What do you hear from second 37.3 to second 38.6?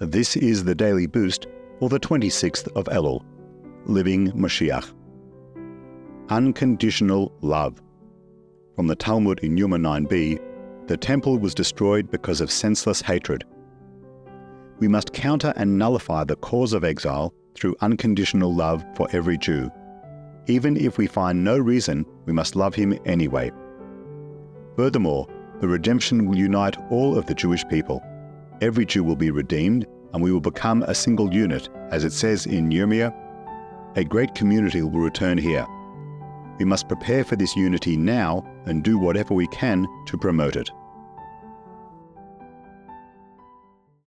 this unity now